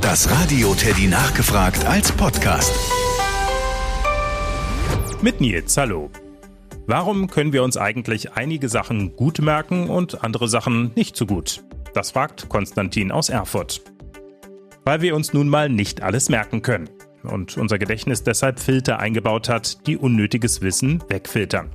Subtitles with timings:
[0.00, 2.72] Das Radio Teddy nachgefragt als Podcast.
[5.20, 6.10] Mit Nils, hallo.
[6.86, 11.62] Warum können wir uns eigentlich einige Sachen gut merken und andere Sachen nicht so gut?
[11.92, 13.82] Das fragt Konstantin aus Erfurt.
[14.84, 16.88] Weil wir uns nun mal nicht alles merken können
[17.22, 21.70] und unser Gedächtnis deshalb Filter eingebaut hat, die unnötiges Wissen wegfiltern.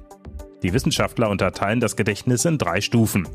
[0.63, 3.27] Die Wissenschaftler unterteilen das Gedächtnis in drei Stufen.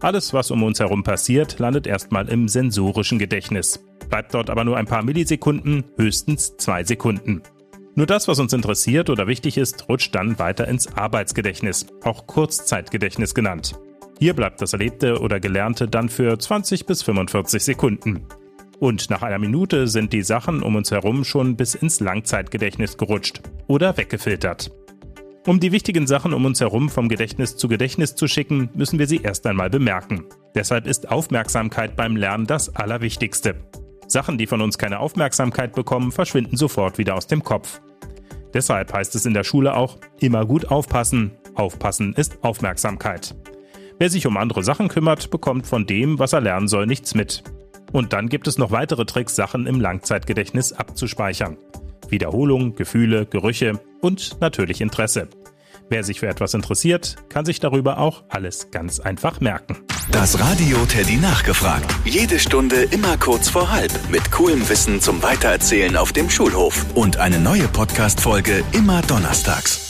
[0.00, 3.82] Alles, was um uns herum passiert, landet erstmal im sensorischen Gedächtnis,
[4.14, 7.42] bleibt dort aber nur ein paar Millisekunden, höchstens zwei Sekunden.
[7.96, 13.34] Nur das, was uns interessiert oder wichtig ist, rutscht dann weiter ins Arbeitsgedächtnis, auch Kurzzeitgedächtnis
[13.34, 13.72] genannt.
[14.20, 18.24] Hier bleibt das Erlebte oder Gelernte dann für 20 bis 45 Sekunden.
[18.78, 23.40] Und nach einer Minute sind die Sachen um uns herum schon bis ins Langzeitgedächtnis gerutscht
[23.66, 24.70] oder weggefiltert.
[25.44, 29.08] Um die wichtigen Sachen um uns herum vom Gedächtnis zu Gedächtnis zu schicken, müssen wir
[29.08, 30.26] sie erst einmal bemerken.
[30.54, 33.56] Deshalb ist Aufmerksamkeit beim Lernen das Allerwichtigste.
[34.06, 37.80] Sachen, die von uns keine Aufmerksamkeit bekommen, verschwinden sofort wieder aus dem Kopf.
[38.52, 41.32] Deshalb heißt es in der Schule auch immer gut aufpassen.
[41.54, 43.34] Aufpassen ist Aufmerksamkeit.
[43.98, 47.42] Wer sich um andere Sachen kümmert, bekommt von dem, was er lernen soll, nichts mit.
[47.92, 51.56] Und dann gibt es noch weitere Tricks, Sachen im Langzeitgedächtnis abzuspeichern.
[52.08, 55.28] Wiederholung, Gefühle, Gerüche und natürlich Interesse.
[55.88, 59.76] Wer sich für etwas interessiert, kann sich darüber auch alles ganz einfach merken.
[60.10, 61.92] Das Radio Teddy nachgefragt.
[62.04, 63.90] Jede Stunde immer kurz vor halb.
[64.10, 66.84] Mit coolem Wissen zum Weitererzählen auf dem Schulhof.
[66.94, 69.83] Und eine neue Podcast-Folge immer donnerstags.